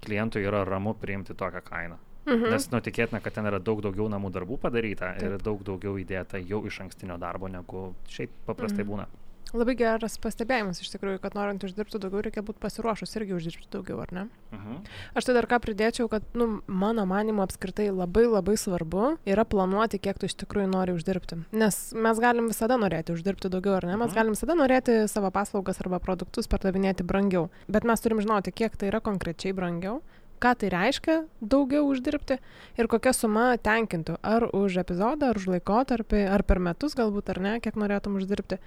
klientui 0.04 0.44
yra 0.46 0.64
ramu 0.68 0.94
priimti 0.96 1.36
tokią 1.36 1.64
kainą. 1.64 1.98
Mhm. 2.28 2.50
Nes 2.52 2.68
nu, 2.70 2.80
tikėtina, 2.84 3.20
kad 3.24 3.34
ten 3.34 3.48
yra 3.48 3.58
daug 3.64 3.80
daugiau 3.84 4.06
namų 4.12 4.30
darbų 4.34 4.60
padaryta 4.60 5.14
Taip. 5.16 5.24
ir 5.24 5.44
daug 5.44 5.62
daugiau 5.66 5.96
įdėta 5.98 6.40
jau 6.44 6.60
iš 6.68 6.82
ankstinio 6.84 7.16
darbo, 7.20 7.48
negu 7.48 7.90
šiaip 8.12 8.34
paprastai 8.46 8.84
mhm. 8.84 8.90
būna. 8.92 9.08
Labai 9.50 9.74
geras 9.74 10.14
pastebėjimas 10.22 10.78
iš 10.78 10.92
tikrųjų, 10.92 11.18
kad 11.24 11.34
norint 11.34 11.64
uždirbti 11.66 11.98
daugiau, 11.98 12.22
reikia 12.22 12.42
būti 12.46 12.62
pasiruošus 12.62 13.16
irgi 13.18 13.34
uždirbti 13.34 13.66
daugiau, 13.72 13.98
ar 14.04 14.12
ne? 14.14 14.22
Uh 14.52 14.58
mhm. 14.58 14.74
-huh. 14.76 14.90
Aš 15.14 15.24
tai 15.24 15.34
dar 15.34 15.46
ką 15.50 15.58
pridėčiau, 15.64 16.08
kad, 16.08 16.22
nu, 16.34 16.60
mano 16.66 17.06
manimo 17.06 17.42
apskritai 17.42 17.90
labai 17.90 18.26
labai 18.26 18.56
svarbu 18.56 19.18
yra 19.26 19.44
planuoti, 19.44 19.98
kiek 19.98 20.18
tu 20.18 20.26
iš 20.26 20.34
tikrųjų 20.34 20.70
nori 20.70 20.92
uždirbti. 20.92 21.42
Nes 21.52 21.92
mes 21.92 22.18
galim 22.18 22.46
visada 22.48 22.76
norėti 22.76 23.12
uždirbti 23.12 23.48
daugiau, 23.48 23.74
ar 23.74 23.84
ne? 23.84 23.96
Mes 23.96 23.98
uh 23.98 24.06
mhm. 24.06 24.10
-huh. 24.10 24.14
galim 24.14 24.32
visada 24.32 24.54
norėti 24.54 25.08
savo 25.08 25.30
paslaugas 25.30 25.80
arba 25.80 25.98
produktus 25.98 26.46
pardavinėti 26.46 27.02
brangiau. 27.02 27.50
Bet 27.68 27.84
mes 27.84 28.00
turim 28.00 28.20
žinoti, 28.20 28.52
kiek 28.52 28.76
tai 28.76 28.88
yra 28.88 29.00
konkrečiai 29.00 29.52
brangiau 29.52 30.00
ką 30.40 30.54
tai 30.56 30.70
reiškia 30.72 31.16
daugiau 31.40 31.84
uždirbti 31.92 32.38
ir 32.80 32.88
kokia 32.88 33.12
suma 33.12 33.56
tenkintų. 33.60 34.16
Ar 34.24 34.48
už 34.56 34.80
epizodą, 34.82 35.30
ar 35.30 35.40
už 35.40 35.50
laikotarpį, 35.56 36.22
ar 36.32 36.44
per 36.48 36.62
metus 36.64 36.96
galbūt, 36.96 37.28
ar 37.34 37.40
ne, 37.44 37.52
kiek 37.60 37.76
norėtum 37.76 38.16
uždirbti. 38.16 38.60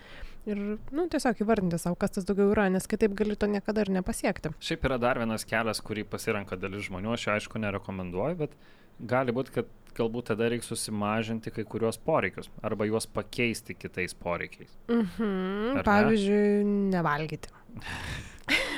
Ir, 0.49 0.59
nu, 0.91 1.05
tiesiog 1.07 1.39
įvardinti 1.45 1.79
savo, 1.79 1.95
kas 1.99 2.17
tas 2.17 2.25
daugiau 2.27 2.51
yra, 2.51 2.65
nes 2.71 2.87
kitaip 2.89 3.13
gali 3.15 3.37
to 3.39 3.47
niekada 3.47 3.85
ir 3.85 3.93
nepasiekti. 3.95 4.51
Šiaip 4.63 4.89
yra 4.89 4.97
dar 4.99 5.21
vienas 5.21 5.47
kelias, 5.47 5.79
kurį 5.85 6.03
pasirenka 6.11 6.59
dalis 6.59 6.89
žmonių, 6.89 7.13
aš 7.15 7.29
aišku 7.37 7.61
nerekomenduoju, 7.63 8.39
bet 8.43 8.57
gali 9.13 9.35
būti, 9.35 9.55
kad 9.55 9.71
galbūt 9.95 10.31
tada 10.31 10.49
reikia 10.51 10.67
susimažinti 10.67 11.53
kai 11.53 11.63
kurios 11.69 11.99
poreikius 12.01 12.49
arba 12.65 12.87
juos 12.89 13.07
pakeisti 13.07 13.77
kitais 13.77 14.15
poreikiais. 14.17 14.73
Mhm, 14.91 15.83
pavyzdžiui, 15.87 16.63
nevalgyti. 16.91 17.53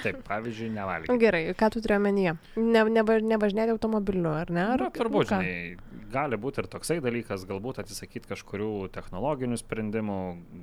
Taip, 0.05 0.21
pavyzdžiui, 0.27 0.69
nevalgyti. 0.75 1.17
Gerai, 1.21 1.43
ką 1.57 1.69
tu 1.74 1.81
turi 1.83 1.97
omenyje? 1.97 2.35
Ne, 2.62 2.83
neva, 2.93 3.17
nevažinėti 3.33 3.74
automobiliu, 3.75 4.29
ar 4.38 4.51
ne? 4.53 4.63
Ar, 4.75 4.85
Na, 4.85 4.91
turbūt, 4.93 5.29
ką? 5.31 5.39
žinai, 5.41 6.01
gali 6.15 6.38
būti 6.39 6.62
ir 6.63 6.67
toksai 6.71 7.00
dalykas, 7.03 7.43
galbūt 7.50 7.79
atsisakyti 7.81 8.29
kažkurių 8.29 8.69
technologinių 8.95 9.57
sprendimų, 9.59 10.17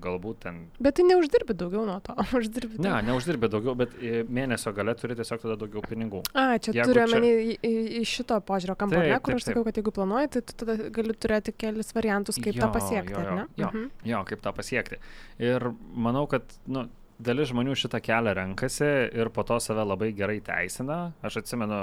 galbūt 0.04 0.38
ten... 0.46 0.60
Bet 0.80 0.96
tai 1.00 1.04
neuždirbi 1.10 1.56
daugiau 1.58 1.82
nuo 1.88 1.98
to. 2.06 2.14
Uždirbi 2.38 2.78
Ne, 2.78 2.86
daugiau. 2.88 3.08
neuždirbi 3.10 3.50
daugiau, 3.52 3.74
bet 3.82 3.92
e, 4.00 4.22
mėnesio 4.28 4.72
gale 4.76 4.94
turi 4.96 5.18
tiesiog 5.18 5.42
tada 5.44 5.58
daugiau 5.60 5.82
pinigų. 5.84 6.22
A, 6.32 6.46
čia 6.62 6.72
Jeigu 6.78 6.92
turiu 6.94 7.04
čia- 7.04 7.18
omeny 7.18 7.32
į, 7.32 7.58
į, 7.58 7.74
į 8.00 8.04
šito 8.14 8.38
požiūrio 8.48 8.78
Taip, 8.82 8.94
ne, 8.96 9.18
kur 9.20 9.36
aš 9.36 9.48
sakiau, 9.50 9.66
kad 9.68 9.76
jeigu 9.82 9.92
planuoji, 9.98 10.30
tai 10.36 10.42
tu 10.48 10.56
tada 10.64 10.78
gali 10.94 11.14
turėti 11.26 11.52
kelis 11.58 11.92
variantus, 11.96 12.38
kaip 12.40 12.54
Jo, 12.56 12.64
tą 12.64 12.72
pasiekti, 12.78 13.12
jo, 13.12 13.20
ar 13.26 13.34
ne? 13.42 13.46
jo, 13.60 13.68
Mhm. 13.72 13.90
Jo, 14.08 14.22
kaip 14.28 14.40
tą 14.44 14.52
pasiekti. 14.56 14.98
Ir 15.42 15.68
manau, 15.94 16.26
kad, 16.30 16.42
nu, 16.66 16.86
dalis 17.26 17.50
žmonių 17.52 17.74
šitą 17.78 18.00
kelią 18.04 18.34
renkasi 18.38 18.88
ir 19.18 19.30
po 19.34 19.44
to 19.46 19.58
save 19.62 19.84
labai 19.86 20.12
gerai 20.16 20.40
teisina. 20.44 21.12
Aš 21.24 21.42
atsimenu, 21.42 21.78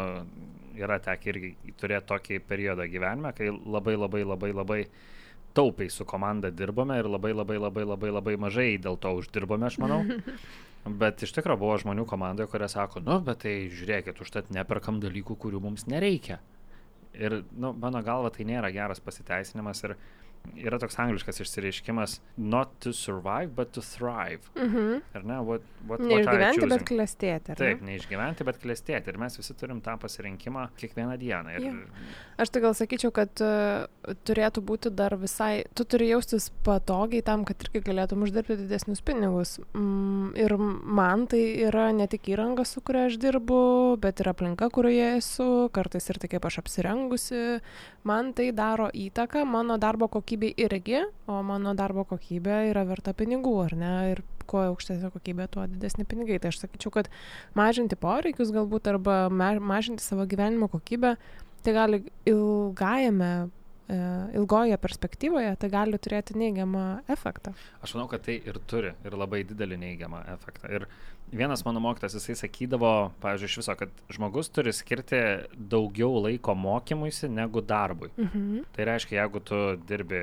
yra 0.79 0.99
tekę 1.03 1.31
irgi 1.33 1.53
turėti 1.79 2.09
tokį 2.11 2.41
periodą 2.49 2.87
gyvenime, 2.91 3.33
kai 3.37 3.51
labai 3.51 3.95
labai 3.99 4.23
labai 4.25 4.51
labai 4.53 4.81
taupiai 5.57 5.89
su 5.89 6.05
komanda 6.05 6.51
dirbome 6.53 6.99
ir 6.99 7.09
labai 7.09 7.33
labai 7.33 7.57
labai 7.59 7.85
labai 7.85 8.11
labai 8.13 8.35
mažai 8.37 8.69
dėl 8.81 8.99
to 9.01 9.15
uždirbome, 9.19 9.67
aš 9.67 9.79
manau. 9.81 10.03
Bet 11.01 11.23
iš 11.25 11.33
tikrųjų 11.35 11.59
buvo 11.59 11.75
žmonių 11.81 12.05
komandoje, 12.07 12.47
kurie 12.49 12.69
sako, 12.71 13.01
nu, 13.03 13.17
bet 13.19 13.41
tai 13.43 13.51
žiūrėkit, 13.67 14.21
užtat 14.23 14.47
neperkam 14.55 15.01
dalykų, 15.03 15.35
kurių 15.43 15.59
mums 15.61 15.83
nereikia. 15.91 16.37
Ir, 17.19 17.41
nu, 17.51 17.73
mano 17.75 17.99
galva, 18.05 18.31
tai 18.31 18.45
nėra 18.47 18.71
geras 18.71 19.03
pasiteisinimas 19.03 19.83
ir 19.83 19.97
yra 20.59 20.79
toks 20.81 20.97
angliškas 20.99 21.39
išsireiškimas 21.43 22.17
not 22.37 22.71
to 22.83 22.93
survive, 22.93 23.51
but 23.55 23.71
to 23.71 23.81
thrive. 23.81 24.41
Mhm. 24.57 25.01
Ar 25.15 25.23
ne? 25.23 25.37
What, 25.39 25.61
what, 25.87 25.99
what 25.99 26.01
Neišgyventi, 26.01 26.61
bet 26.61 26.69
choosing? 26.69 26.87
klestėti. 26.89 27.53
ar 27.53 27.59
ne? 27.59 27.65
Taip, 27.65 27.83
neišgyventi, 27.87 28.47
bet 28.47 28.59
klestėti. 28.63 29.13
Ir 29.13 29.19
mes 29.21 29.37
visi 29.39 29.55
turim 29.59 29.79
tą 29.85 29.95
pasirinkimą 30.01 30.67
kiekvieną 30.79 31.17
dieną. 31.21 31.55
Ir, 31.55 31.67
Jo. 31.69 31.75
Aš 32.39 32.49
tai 32.55 32.61
gal 32.63 32.73
sakyčiau, 32.77 33.11
kad 33.11 33.41
uh, 33.43 34.13
turėtų 34.27 34.61
būti 34.63 34.91
dar 34.95 35.15
visai, 35.19 35.65
tu 35.75 35.83
turi 35.83 36.07
jaustis 36.09 36.49
patogiai 36.63 37.21
tam, 37.25 37.43
kad 37.47 37.59
irgi 37.67 37.81
galėtum 37.83 38.23
uždirbti 38.23 38.55
didesnius 38.61 39.01
pinigus. 39.05 39.57
Mm, 39.75 40.31
ir 40.39 40.55
man 40.57 41.27
tai 41.27 41.41
yra 41.67 41.89
ne 41.95 42.07
tik 42.07 42.29
įranga, 42.31 42.63
su 42.65 42.81
kuria 42.81 43.07
aš 43.09 43.19
dirbu, 43.19 43.59
bet 44.01 44.23
ir 44.23 44.31
aplinka, 44.31 44.69
kurioje 44.71 45.17
esu, 45.19 45.49
kartais 45.75 46.07
ir 46.09 46.19
tai, 46.23 46.31
kaip 46.31 46.47
aš 46.47 46.61
apsirengusi. 46.63 47.59
Man 48.07 48.31
tai 48.33 48.49
daro 48.55 48.87
įtaką 48.95 49.43
mano 49.45 49.75
darbo 49.77 50.07
kokybei 50.29 50.53
irgi, 50.61 51.01
o 51.25 51.41
mano 51.41 51.73
darbo 51.73 52.03
kokybė 52.05 52.69
yra 52.69 52.83
verta 52.85 53.15
pinigų, 53.17 53.53
ar 53.65 53.73
ne? 53.73 53.93
Ir 54.11 54.21
kuo 54.45 54.61
aukštesnė 54.67 55.09
kokybė, 55.09 55.47
tuo 55.49 55.65
didesni 55.65 56.05
pinigai. 56.05 56.37
Tai 56.37 56.51
aš 56.53 56.61
sakyčiau, 56.61 56.93
kad 56.93 57.09
mažinti 57.57 57.97
poreikius 57.97 58.53
galbūt 58.53 58.91
arba 58.93 59.29
ma 59.33 59.55
mažinti 59.57 60.05
savo 60.05 60.27
gyvenimo 60.29 60.69
kokybę 60.69 61.15
tai 61.65 61.73
gali 61.73 62.03
ilgajame, 62.29 63.49
ilgoje 63.89 64.77
perspektyvoje, 64.77 65.53
tai 65.59 65.69
gali 65.73 65.97
turėti 65.97 66.35
neigiamą 66.37 66.83
efektą. 67.09 67.55
Aš 67.81 67.95
manau, 67.95 68.09
kad 68.11 68.21
tai 68.27 68.37
ir 68.37 68.59
turi, 68.69 68.93
ir 69.05 69.15
labai 69.17 69.41
didelį 69.49 69.79
neigiamą 69.81 70.21
efektą. 70.35 70.69
Ir 70.69 70.85
vienas 71.33 71.63
mano 71.65 71.81
mokytas, 71.81 72.13
jisai 72.17 72.37
sakydavo, 72.37 73.11
pavyzdžiui, 73.23 73.49
iš 73.49 73.57
viso, 73.61 73.75
kad 73.79 74.03
žmogus 74.13 74.51
turi 74.53 74.73
skirti 74.75 75.21
daugiau 75.73 76.21
laiko 76.25 76.55
mokymuisi 76.57 77.31
negu 77.33 77.65
darbui. 77.65 78.11
Mhm. 78.17 78.63
Tai 78.75 78.87
reiškia, 78.91 79.23
jeigu 79.23 79.41
tu 79.45 79.63
dirbi, 79.89 80.21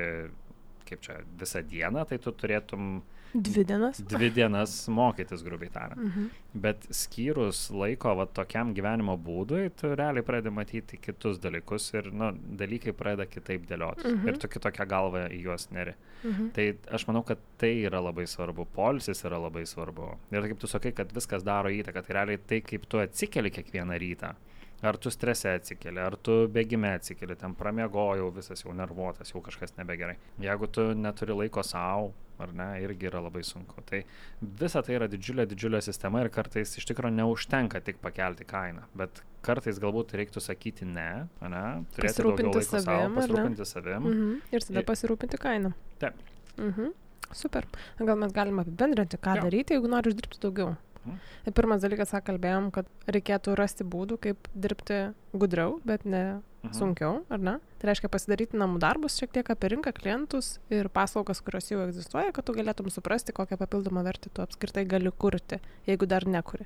kaip 0.87 1.03
čia, 1.03 1.19
visą 1.39 1.63
dieną, 1.67 2.07
tai 2.07 2.21
tu 2.23 2.31
turėtum 2.31 3.01
Dvi 3.33 3.63
dienas. 3.67 3.99
dvi 3.99 4.29
dienas 4.31 4.87
mokytis, 4.87 5.43
grubiai 5.43 5.69
tariant. 5.69 6.01
Mhm. 6.01 6.27
Bet 6.53 6.87
skyrus 6.89 7.67
laiko 7.71 8.15
va, 8.15 8.25
tokiam 8.25 8.73
gyvenimo 8.73 9.17
būdui, 9.21 9.69
tu 9.77 9.91
realiai 9.95 10.23
pradedi 10.25 10.53
matyti 10.53 10.97
kitus 10.97 11.37
dalykus 11.39 11.93
ir 11.93 12.11
nu, 12.11 12.31
dalykai 12.31 12.93
pradeda 12.97 13.27
kitaip 13.29 13.67
dėliotis. 13.67 14.05
Mhm. 14.05 14.27
Ir 14.27 14.37
tu 14.37 14.47
kitokią 14.47 14.87
galvą 14.87 15.27
į 15.29 15.41
juos 15.43 15.69
neri. 15.71 15.93
Mhm. 16.23 16.51
Tai 16.53 16.67
aš 16.91 17.05
manau, 17.07 17.25
kad 17.25 17.37
tai 17.57 17.73
yra 17.83 18.01
labai 18.01 18.25
svarbu, 18.25 18.65
polisis 18.73 19.23
yra 19.23 19.37
labai 19.37 19.65
svarbu. 19.65 20.17
Ir 20.31 20.41
kaip 20.41 20.59
tu 20.59 20.67
sakai, 20.67 20.91
kad 20.91 21.11
viskas 21.13 21.43
daro 21.43 21.69
įtaką, 21.69 22.05
tai 22.05 22.13
realiai 22.13 22.37
tai, 22.37 22.61
kaip 22.61 22.87
tu 22.89 22.97
atsikeli 22.97 23.51
kiekvieną 23.51 23.99
rytą. 23.99 24.35
Ar 24.81 24.97
tu 24.97 25.09
strese 25.09 25.49
atsikeli, 25.57 25.97
ar 25.97 26.15
tu 26.21 26.47
bėgime 26.53 26.91
atsikeli, 26.99 27.35
ten 27.35 27.55
pramiegojau, 27.57 28.29
visas 28.33 28.61
jau 28.61 28.73
nervuotas, 28.77 29.31
jau 29.33 29.41
kažkas 29.41 29.73
nebegerai. 29.79 30.17
Jeigu 30.39 30.67
tu 30.69 30.93
neturi 30.93 31.33
laiko 31.33 31.63
savo, 31.65 32.13
ar 32.39 32.51
ne, 32.53 32.67
irgi 32.83 33.07
yra 33.09 33.21
labai 33.23 33.43
sunku. 33.43 33.81
Tai 33.89 34.03
visa 34.41 34.81
tai 34.85 34.95
yra 34.99 35.07
didžiulė, 35.11 35.45
didžiulė 35.49 35.81
sistema 35.85 36.21
ir 36.23 36.29
kartais 36.33 36.75
iš 36.77 36.85
tikrųjų 36.91 37.15
neužtenka 37.17 37.81
tik 37.81 37.99
pakelti 38.03 38.45
kainą, 38.47 38.83
bet 38.97 39.21
kartais 39.47 39.79
galbūt 39.79 40.13
reiktų 40.19 40.43
sakyti 40.43 40.85
ne, 40.85 41.27
ne, 41.41 41.63
turėti 41.95 42.23
daugiau 42.25 42.51
laiko 42.51 42.63
savo, 42.65 42.83
savim, 42.85 43.13
ne? 43.13 43.21
pasirūpinti 43.21 43.65
savim. 43.69 44.07
Mhm. 44.11 44.33
Ir 44.51 44.65
tada 44.67 44.79
Ir- 44.83 44.89
pasirūpinti 44.91 45.37
kainą. 45.41 45.73
Taip. 45.99 46.13
Mhm. 46.57 46.93
Super. 47.35 47.65
Gal 47.99 48.15
mes 48.15 48.31
galime 48.31 48.61
apibendrinti, 48.63 49.17
ką 49.19 49.35
Jo. 49.35 49.41
daryti, 49.47 49.75
jeigu 49.75 49.89
nori 49.91 50.13
uždirbti 50.13 50.39
daugiau. 50.39 50.75
Mhm. 51.05 51.17
Ir 51.47 51.53
pirmas 51.53 51.81
dalykas, 51.81 52.11
ką 52.11 52.21
kalbėjom, 52.29 52.71
kad 52.71 52.87
reikėtų 53.07 53.55
rasti 53.55 53.83
būdų, 53.83 54.17
kaip 54.19 54.47
dirbti 54.55 55.13
gudriau, 55.33 55.79
bet 55.85 56.05
ne 56.05 56.41
Mhm. 56.67 56.77
sunkiau, 56.79 57.25
ar 57.29 57.39
ne? 57.39 57.55
Tai 57.79 57.89
reiškia 57.89 58.09
pasidaryti 58.09 58.57
namų 58.57 58.79
darbus 58.83 59.17
šiek 59.19 59.31
tiek 59.35 59.49
apie 59.53 59.69
rinką, 59.73 59.93
klientus 59.93 60.57
ir 60.73 60.89
paslaugas, 60.89 61.41
kurios 61.41 61.69
jau 61.71 61.83
egzistuoja, 61.85 62.33
kad 62.33 62.45
tu 62.45 62.53
galėtum 62.53 62.89
suprasti, 62.93 63.33
kokią 63.33 63.57
papildomą 63.57 64.03
vertę 64.03 64.29
tu 64.33 64.41
apskritai 64.41 64.85
gali 64.85 65.11
kurti, 65.11 65.61
jeigu 65.87 66.05
dar 66.09 66.25
nekuri. 66.25 66.65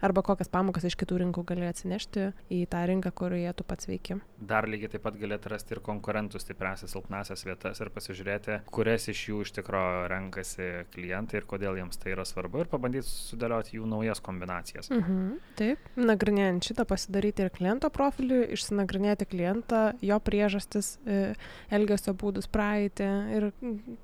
Arba 0.00 0.22
kokias 0.24 0.48
pamokas 0.48 0.86
iš 0.88 0.96
kitų 0.96 1.18
rinkų 1.20 1.44
gali 1.48 1.66
atsinešti 1.68 2.30
į 2.48 2.62
tą 2.72 2.80
rinką, 2.88 3.12
kurioje 3.12 3.52
tu 3.58 3.66
pats 3.68 3.88
veiki. 3.88 4.16
Dar 4.40 4.64
lygiai 4.70 4.94
taip 4.94 5.04
pat 5.04 5.18
galėtų 5.20 5.52
rasti 5.52 5.74
ir 5.76 5.82
konkurentų 5.84 6.40
stipresias, 6.40 6.94
silpnasias 6.94 7.44
vietas 7.44 7.82
ir 7.84 7.90
pasižiūrėti, 7.92 8.56
kurias 8.72 9.08
iš 9.12 9.26
jų 9.28 9.42
iš 9.44 9.52
tikrųjų 9.58 10.06
renkasi 10.08 10.68
klientai 10.94 11.42
ir 11.42 11.48
kodėl 11.50 11.76
jiems 11.82 12.00
tai 12.00 12.14
yra 12.14 12.24
svarbu 12.24 12.62
ir 12.64 12.70
pabandyti 12.72 13.04
sudėlioti 13.10 13.76
jų 13.76 13.90
naujas 13.92 14.22
kombinacijas. 14.24 14.88
Mhm. 14.94 15.36
Taip. 15.60 15.92
Nagrinėjant 16.00 16.70
šitą, 16.70 16.86
pasidaryti 16.88 17.44
ir 17.44 17.52
kliento 17.52 17.92
profilį, 17.92 18.40
išsinagrinėti 18.56 19.28
klientą, 19.28 19.82
jo 20.00 20.16
priežastis, 20.24 20.94
e, 21.04 21.34
elgesio 21.76 22.16
būdus, 22.16 22.48
praeitį 22.48 23.10
ir 23.36 23.48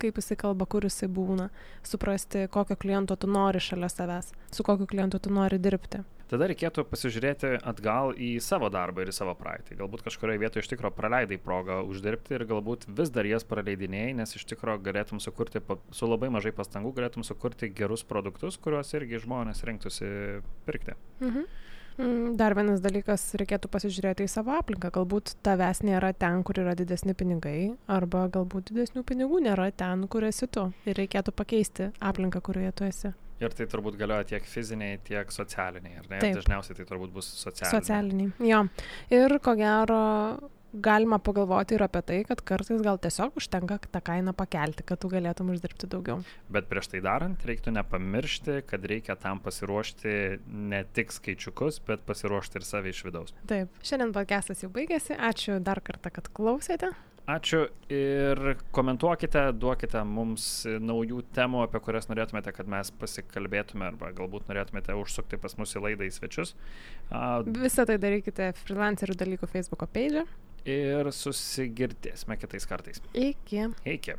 kaip 0.03 0.21
jisai 0.21 0.37
kalba, 0.45 0.69
kur 0.69 0.85
jisai 0.85 1.09
būna. 1.09 1.49
Suprasti, 1.87 2.45
kokio 2.53 2.77
kliento 2.77 3.17
tu 3.17 3.33
nori 3.33 3.63
šalia 3.65 3.89
savęs, 3.93 4.33
su 4.53 4.67
kokiu 4.67 4.89
klientu 4.91 5.23
tu 5.23 5.33
nori 5.33 5.59
dirbti. 5.63 5.86
Tada 6.27 6.49
reikėtų 6.51 6.83
pasižiūrėti 6.91 7.53
atgal 7.71 8.11
į 8.19 8.33
savo 8.43 8.67
darbą 8.75 9.05
ir 9.05 9.13
į 9.13 9.15
savo 9.15 9.37
praeitį. 9.39 9.77
Galbūt 9.79 10.03
kažkurioje 10.09 10.41
vietoje 10.43 10.65
iš 10.65 10.71
tikrųjų 10.73 10.97
praleidai 10.97 11.39
progą 11.39 11.77
uždirbti 11.87 12.35
ir 12.35 12.45
galbūt 12.51 12.89
vis 12.99 13.13
dar 13.15 13.29
jas 13.31 13.47
praleidinėjai, 13.47 14.17
nes 14.19 14.35
iš 14.35 14.43
tikrųjų 14.51 14.83
galėtum 14.89 15.23
sukurti 15.23 15.63
su 15.95 16.09
labai 16.11 16.33
mažai 16.35 16.51
pastangų, 16.57 16.97
galėtum 16.97 17.23
sukurti 17.27 17.71
gerus 17.71 18.03
produktus, 18.03 18.59
kuriuos 18.59 18.91
irgi 18.99 19.23
žmonės 19.23 19.63
rinktųsi 19.69 20.11
pirkti. 20.67 20.99
Mhm. 21.23 21.47
Mm, 21.97 22.35
Dar 22.37 22.53
vienas 22.53 22.83
dalykas, 22.85 23.23
reikėtų 23.41 23.71
pasižiūrėti 23.73 24.27
į 24.27 24.29
savo 24.29 24.53
aplinką. 24.59 24.91
Galbūt 24.93 25.37
tavęs 25.47 25.81
nėra 25.87 26.11
ten, 26.13 26.43
kur 26.45 26.59
yra 26.61 26.75
didesni 26.77 27.15
pinigai, 27.17 27.71
arba 27.89 28.27
galbūt 28.35 28.69
didesnių 28.73 29.05
pinigų 29.09 29.41
nėra 29.47 29.71
ten, 29.73 30.05
kur 30.13 30.27
esi 30.29 30.51
tu. 30.51 30.67
Ir 30.85 30.99
reikėtų 31.01 31.33
pakeisti 31.33 31.89
aplinką, 32.05 32.43
kurioje 32.45 32.75
tu 32.77 32.91
esi. 32.91 33.15
Ir 33.43 33.53
tai 33.53 33.67
turbūt 33.69 33.99
galioja 34.01 34.25
tiek 34.33 34.45
fiziniai, 34.49 34.97
tiek 35.05 35.33
socialiniai, 35.33 35.99
ar 36.01 36.07
ne? 36.09 36.19
Ir 36.19 36.25
Taip. 36.25 36.39
Dažniausiai 36.41 36.79
tai 36.79 36.87
turbūt 36.89 37.13
bus 37.13 37.29
socialiniai. 37.37 37.81
Socialiniai. 37.83 38.51
Jo. 38.53 38.63
Ir 39.13 39.37
ko 39.45 39.57
gero 39.59 40.05
galima 40.83 41.19
pagalvoti 41.23 41.77
ir 41.77 41.85
apie 41.87 42.03
tai, 42.05 42.19
kad 42.29 42.43
kartais 42.47 42.83
gal 42.85 42.99
tiesiog 43.01 43.39
užtenka 43.41 43.79
tą 43.85 44.01
kainą 44.05 44.35
pakelti, 44.37 44.85
kad 44.87 45.01
tu 45.01 45.11
galėtum 45.13 45.51
uždirbti 45.55 45.89
daugiau. 45.91 46.21
Bet 46.53 46.69
prieš 46.71 46.91
tai 46.93 47.03
darant, 47.05 47.47
reiktų 47.49 47.75
nepamiršti, 47.77 48.61
kad 48.69 48.85
reikia 48.89 49.17
tam 49.21 49.41
pasiruošti 49.45 50.15
ne 50.47 50.83
tik 50.97 51.15
skaičiukus, 51.15 51.81
bet 51.87 52.05
pasiruošti 52.09 52.61
ir 52.61 52.69
save 52.69 52.93
iš 52.93 53.05
vidaus. 53.09 53.35
Taip. 53.51 53.73
Šiandien 53.87 54.15
podcastas 54.17 54.65
jau 54.65 54.73
baigėsi. 54.73 55.17
Ačiū 55.17 55.61
dar 55.65 55.81
kartą, 55.85 56.13
kad 56.19 56.33
klausėte. 56.37 56.93
Ačiū 57.27 57.65
ir 57.91 58.41
komentuokite, 58.71 59.49
duokite 59.59 59.99
mums 60.07 60.45
naujų 60.63 61.25
temų, 61.35 61.65
apie 61.65 61.81
kurias 61.83 62.07
norėtumėte, 62.07 62.53
kad 62.55 62.71
mes 62.71 62.93
pasikalbėtume 63.01 63.89
arba 63.89 64.13
galbūt 64.15 64.47
norėtumėte 64.47 64.95
užsukti 64.95 65.41
pas 65.43 65.57
mus 65.59 65.75
į 65.75 65.83
laidą 65.89 66.07
į 66.07 66.13
svečius. 66.15 66.55
A, 67.11 67.41
Visą 67.43 67.83
tai 67.89 67.99
darykite 68.03 68.53
freelancerių 68.63 69.19
dalykų 69.25 69.51
Facebook 69.51 69.83
page. 69.91 70.23
Ir 70.71 71.11
susigirdėsime 71.15 72.39
kitais 72.39 72.71
kartais. 72.71 73.03
Iki. 73.11 73.73
Iki. 73.97 74.17